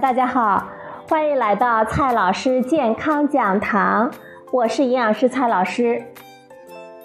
[0.00, 0.62] 大家好，
[1.08, 4.10] 欢迎来到蔡老师健康讲堂，
[4.52, 6.02] 我是营养师蔡老师。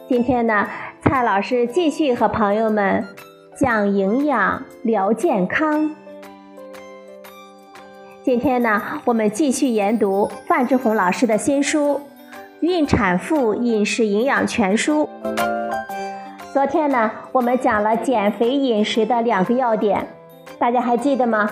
[0.10, 0.68] 今天呢，
[1.02, 3.07] 蔡老师继续和朋友们
[3.56, 5.96] 讲营养、聊健康。
[8.24, 11.96] 今天呢，我们继续研读范志红老师的新书
[12.60, 15.07] 《孕产妇饮食营养全书》。
[16.51, 20.06] 昨天呢，我们讲了减肥饮食的两个要点，
[20.60, 21.50] 大家还记得吗？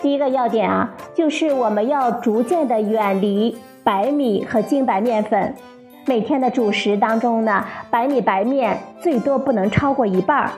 [0.00, 5.54] 第一个要点啊，就是我们要逐渐的远离白米和精白面粉，
[6.06, 10.50] 每天的主食当中呢，白米白面最多不能超过一半儿。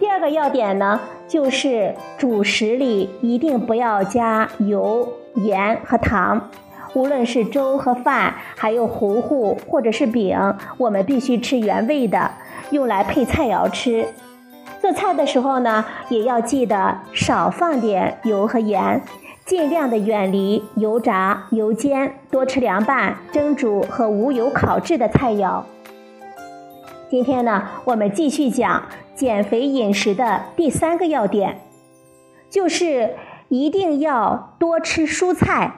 [0.00, 6.50] 第二个要点呢，就是主食里一定不要加油、盐和糖，
[6.94, 10.38] 无论是粥和饭，还有糊糊或者是饼，
[10.78, 12.30] 我们必须吃原味的，
[12.70, 14.06] 用来配菜肴吃。
[14.84, 19.00] 做菜的时候呢，也要记得少放点油和盐，
[19.46, 25.62] 尽量的远离油炸、油煎，多吃凉拌、蒸煮和无油烤制的菜肴。
[27.08, 28.82] 今天呢，我们继续讲
[29.14, 31.62] 减肥饮食的第三个要点，
[32.50, 33.14] 就是
[33.48, 35.76] 一定要多吃蔬菜，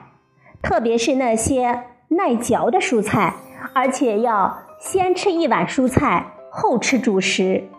[0.61, 3.35] 特别是那些耐嚼的蔬菜，
[3.71, 7.69] 而且要先吃一碗蔬菜，后吃主食。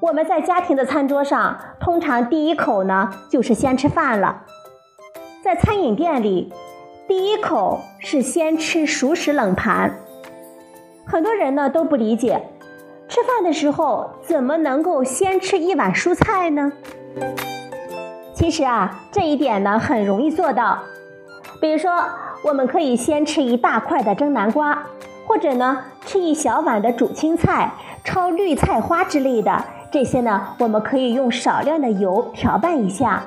[0.00, 4.44] 我们在家庭的餐桌上，通常第一口呢就是先吃饭了。
[5.44, 6.50] 在餐饮店里，
[7.06, 9.94] 第一口是先吃熟食冷盘。
[11.06, 12.40] 很多人呢都不理解，
[13.08, 16.72] 吃饭的时候怎么能够先吃一碗蔬菜呢？
[18.32, 20.78] 其实啊，这一点呢很容易做到。
[21.60, 22.02] 比如说，
[22.42, 24.86] 我们可以先吃一大块的蒸南瓜，
[25.26, 29.62] 或者呢吃一小碗的煮青菜、焯绿菜花之类的。
[29.92, 33.24] 这些呢，我们可以用少量的油调拌一下，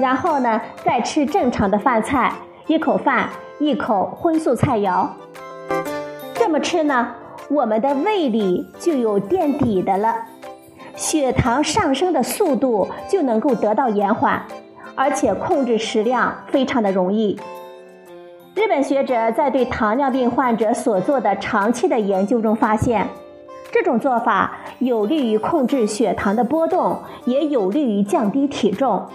[0.00, 2.32] 然后呢，再吃正常的饭菜，
[2.68, 3.28] 一口饭，
[3.58, 5.08] 一口荤素菜肴。
[6.34, 7.08] 这么吃呢，
[7.48, 10.14] 我们的胃里就有垫底的了，
[10.94, 14.40] 血糖上升的速度就能够得到延缓，
[14.94, 17.36] 而且控制食量非常的容易。
[18.54, 23.08] 日本学者在对糖尿病患者所做的长期的研究中发现。
[23.72, 29.06] 这种做法有利于控制血糖的波动，也有利于降低体重。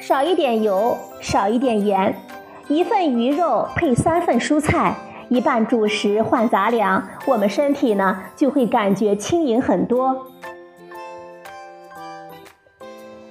[0.00, 2.16] 少一点油，少一点盐，
[2.68, 4.96] 一份鱼肉配三份蔬菜，
[5.28, 10.26] 一半主食换杂粮，我们身体呢就会感觉轻盈很多。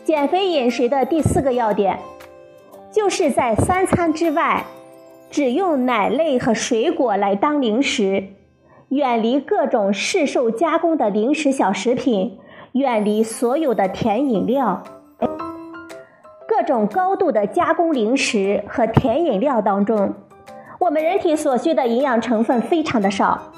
[0.05, 1.99] 减肥饮食的第四个要点，
[2.91, 4.65] 就是在三餐之外，
[5.29, 8.23] 只用奶类和水果来当零食。
[8.89, 12.39] 远离各种市售加工的零食小食品，
[12.71, 14.83] 远离所有的甜饮料。
[16.47, 20.15] 各种高度的加工零食和甜饮料当中，
[20.79, 23.51] 我们人体所需的营养成分非常的少，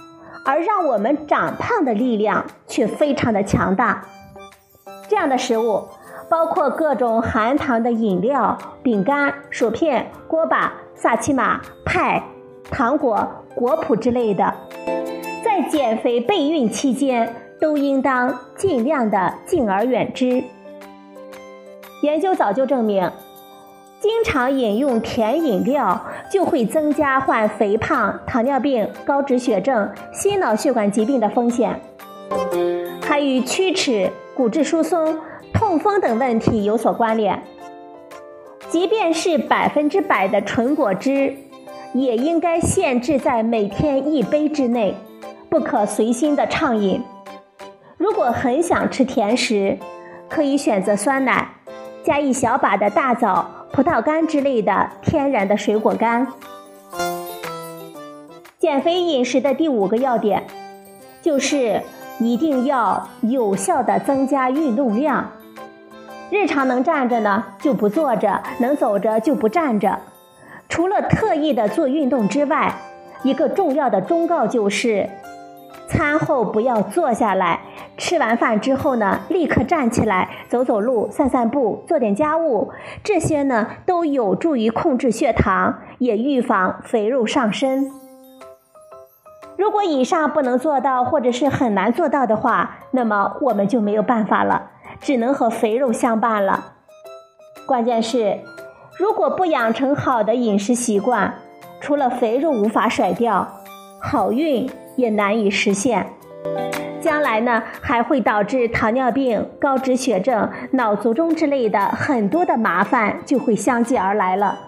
[0.46, 4.03] 而让我们长胖的力量却非常的强大。
[5.08, 5.88] 这样的食物
[6.30, 12.22] 包括各种含糖的饮料、饼干、薯片、锅巴、萨琪玛、派、
[12.70, 13.25] 糖果、
[13.56, 14.53] 果脯之类的。
[15.44, 20.44] 在减肥备孕期间，都应当尽量的敬而远之。
[22.03, 23.12] 研究早就证明，
[24.00, 31.79] 经常饮用甜饮料就会增加患肥胖、糖尿病、高脂血症、心脑血管疾病的风险，
[33.02, 35.18] 还与龋齿、骨质疏松、
[35.53, 37.41] 痛风等问题有所关联。
[38.69, 41.35] 即便是百分之百的纯果汁，
[41.94, 44.96] 也应该限制在每天一杯之内。
[45.51, 47.03] 不可随心的畅饮。
[47.97, 49.78] 如果很想吃甜食，
[50.29, 51.49] 可以选择酸奶，
[52.05, 56.26] 加一小把的大枣、葡萄干之类的天然的水果干。
[58.58, 60.46] 减肥饮食的第五个要点，
[61.22, 61.81] 就是
[62.22, 65.31] 一定要有效的增加运动量。
[66.29, 69.99] 日常能站着呢，就不坐着；能走着就不站着。
[70.70, 72.73] 除了特意的做运动之外，
[73.23, 75.09] 一个重要的忠告就是。
[75.91, 77.59] 餐后不要坐下来，
[77.97, 82.72] 吃完饭之后呢，立刻站起来走走路、散散步、做点家务，
[83.03, 87.91] 这些呢都有助于控制血糖，也预防肥肉上身。
[89.58, 94.72] 如果以上不能做到，或者是很难做到的话，那么我们就没有办法了，
[95.02, 96.72] 只能和肥肉相伴了。
[97.67, 98.40] 关键是，
[98.97, 101.34] 如果不养成好的饮食习惯，
[101.82, 103.46] 除了肥肉无法甩掉，
[104.02, 104.70] 好运。
[104.96, 106.08] 也难以实现。
[106.99, 114.59] 将来呢还会导致糖尿病、高脂血症、脑卒中之类的很多的麻烦就会相继而来了。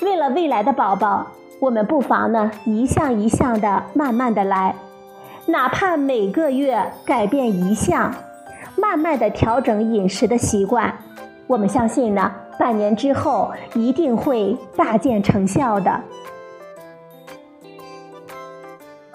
[0.00, 1.26] 为了未来的宝宝，
[1.60, 4.74] 我们不妨呢一项一项的慢慢的来，
[5.46, 8.12] 哪怕每个月改变一项，
[8.76, 10.92] 慢慢的调整饮食的习惯，
[11.46, 16.00] 我们相信呢半年之后一定会大见成效的。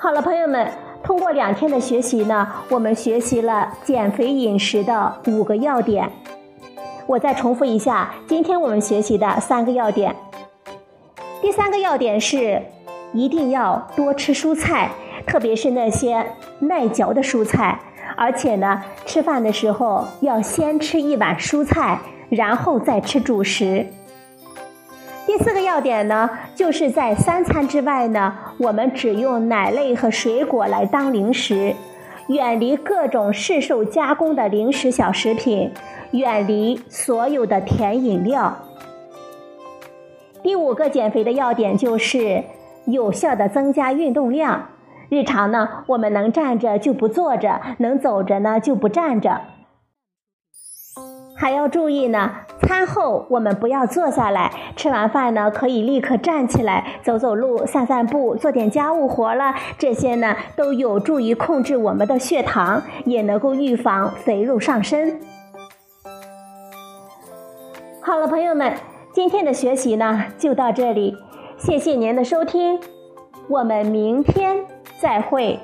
[0.07, 0.71] 好了，朋友们，
[1.04, 6.09] 通过两天的学习呢，我们学习了减肥饮食的五个要点。
[7.06, 10.15] 我再重复一下，今天我们学习的三个要点。
[11.42, 12.62] 第三个要点是，
[13.12, 14.92] 一定要多吃蔬菜，
[15.25, 16.25] 特别是那些
[16.60, 17.77] 耐嚼的蔬菜，
[18.15, 22.00] 而且呢，吃饭的时候要先吃一碗蔬菜，
[22.30, 23.86] 然后再吃主食。
[25.27, 31.75] 第四个要点呢，就是在三餐之外呢，我们只用奶类和水果来当零食，
[32.29, 35.74] 远离各种市售加工的零食小食品，
[36.12, 38.57] 远离所有的甜饮料。
[40.41, 42.45] 第五个减肥的要点就是
[42.85, 44.69] 有效的增加运动量，
[45.09, 49.41] 日常呢，我们能站着就不坐着，能走着呢就不站着。
[51.35, 52.31] 还要注意呢，
[52.62, 59.56] 餐后我们不要坐下来，吃完饭呢可以立刻站起来走走路、散散步、做点家务活了。
[59.77, 65.19] 这些呢都有助于控制我们的血糖，也能够预防肥肉上身。
[68.01, 68.74] 好了，朋友们，
[69.12, 71.15] 今天的学习呢就到这里，
[71.57, 72.80] 谢谢您的收听，
[73.48, 74.65] 我们明天
[75.01, 75.60] 再会。